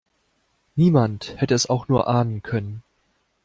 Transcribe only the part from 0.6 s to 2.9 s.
Niemand hätte es auch nur ahnen können.